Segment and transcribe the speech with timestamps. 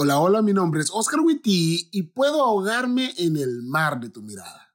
[0.00, 4.22] Hola, hola, mi nombre es Oscar Witty y puedo ahogarme en el mar de tu
[4.22, 4.72] mirada.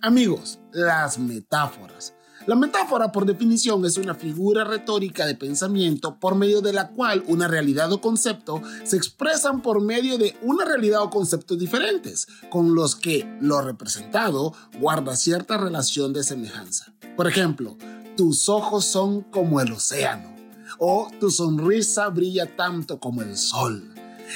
[0.00, 2.14] Amigos, las metáforas.
[2.46, 7.24] La metáfora, por definición, es una figura retórica de pensamiento por medio de la cual
[7.26, 12.76] una realidad o concepto se expresan por medio de una realidad o conceptos diferentes, con
[12.76, 16.94] los que lo representado guarda cierta relación de semejanza.
[17.16, 17.76] Por ejemplo,
[18.16, 20.34] tus ojos son como el océano,
[20.78, 23.92] o tu sonrisa brilla tanto como el sol.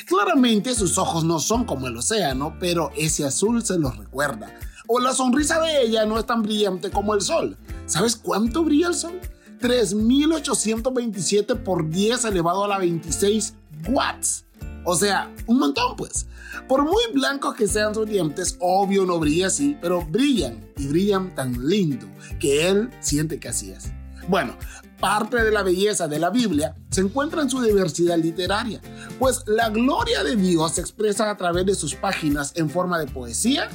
[0.06, 4.54] Claramente sus ojos no son como el océano, pero ese azul se los recuerda.
[4.86, 7.56] O la sonrisa de ella no es tan brillante como el sol.
[7.86, 9.20] ¿Sabes cuánto brilla el sol?
[9.60, 13.54] 3827 por 10 elevado a la 26
[13.88, 14.45] watts.
[14.86, 16.26] O sea, un montón pues.
[16.68, 21.34] Por muy blancos que sean sus dientes, obvio no brilla así, pero brillan y brillan
[21.34, 22.06] tan lindo
[22.38, 23.90] que él siente que así es.
[24.28, 24.56] Bueno,
[25.00, 28.80] parte de la belleza de la Biblia se encuentra en su diversidad literaria,
[29.18, 33.06] pues la gloria de Dios se expresa a través de sus páginas en forma de
[33.06, 33.68] poesía,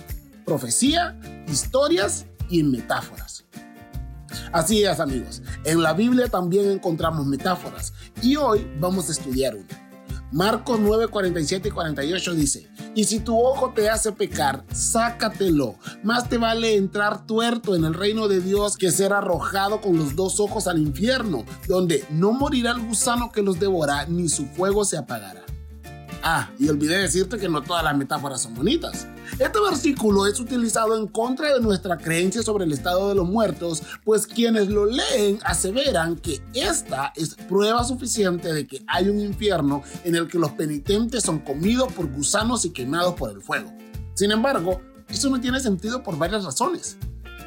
[0.45, 1.19] profecía,
[1.51, 3.45] historias y metáforas.
[4.53, 9.80] Así es amigos, en la Biblia también encontramos metáforas y hoy vamos a estudiar una.
[10.31, 15.75] Marcos 9, 47 y 48 dice, y si tu ojo te hace pecar, sácatelo.
[16.03, 20.15] Más te vale entrar tuerto en el reino de Dios que ser arrojado con los
[20.15, 24.85] dos ojos al infierno, donde no morirá el gusano que los devora, ni su fuego
[24.85, 25.41] se apagará.
[26.23, 29.07] Ah, y olvidé decirte que no todas las metáforas son bonitas.
[29.39, 33.81] Este versículo es utilizado en contra de nuestra creencia sobre el estado de los muertos,
[34.03, 39.83] pues quienes lo leen aseveran que esta es prueba suficiente de que hay un infierno
[40.03, 43.71] en el que los penitentes son comidos por gusanos y quemados por el fuego.
[44.13, 46.97] Sin embargo, eso no tiene sentido por varias razones.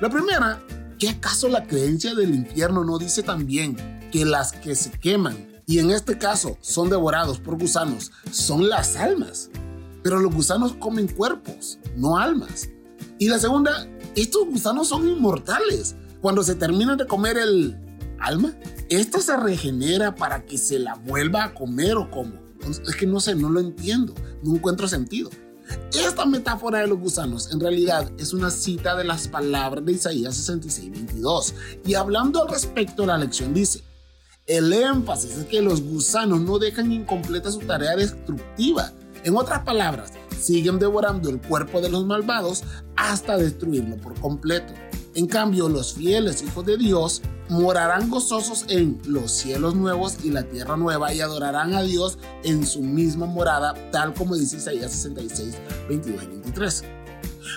[0.01, 0.61] La primera,
[0.99, 3.77] ¿qué acaso la creencia del infierno no dice también
[4.11, 8.97] que las que se queman y en este caso son devorados por gusanos, son las
[8.97, 9.51] almas.
[10.05, 12.69] Pero los gusanos comen cuerpos, no almas.
[13.19, 15.97] Y la segunda, estos gusanos son inmortales.
[16.21, 17.77] Cuando se terminan de comer el
[18.21, 18.55] alma,
[18.91, 22.35] esta se regenera para que se la vuelva a comer o como.
[22.87, 25.31] Es que no sé, no lo entiendo, no encuentro sentido.
[25.95, 30.37] Esta metáfora de los gusanos en realidad es una cita de las palabras de Isaías
[30.37, 31.55] 66, 22.
[31.87, 33.83] Y hablando al respecto, la lección dice,
[34.47, 38.93] el énfasis es que los gusanos no dejan incompleta su tarea destructiva.
[39.25, 42.63] En otras palabras, siguen devorando el cuerpo de los malvados
[42.95, 44.75] hasta destruirlo por completo.
[45.15, 50.43] En cambio, los fieles hijos de Dios morarán gozosos en los cielos nuevos y la
[50.43, 55.57] tierra nueva y adorarán a Dios en su misma morada, tal como dice Isaías 66,
[55.89, 56.85] 22 y 23.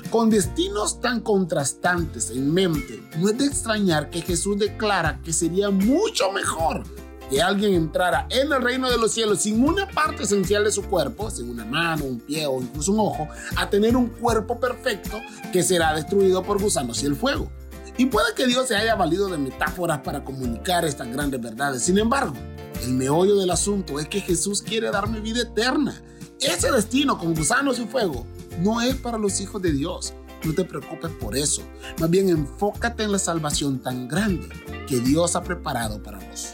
[0.09, 5.69] Con destinos tan contrastantes en mente, no es de extrañar que Jesús declara que sería
[5.69, 6.83] mucho mejor
[7.29, 10.83] que alguien entrara en el reino de los cielos sin una parte esencial de su
[10.83, 15.19] cuerpo, sin una mano, un pie o incluso un ojo, a tener un cuerpo perfecto
[15.51, 17.51] que será destruido por gusanos y el fuego.
[17.97, 21.83] Y puede que Dios se haya valido de metáforas para comunicar estas grandes verdades.
[21.83, 22.35] Sin embargo,
[22.83, 25.99] el meollo del asunto es que Jesús quiere darme vida eterna.
[26.39, 28.27] Ese destino con gusanos y fuego
[28.59, 30.13] no es para los hijos de Dios.
[30.43, 31.63] No te preocupes por eso.
[31.99, 34.47] Más bien enfócate en la salvación tan grande
[34.87, 36.53] que Dios ha preparado para vos.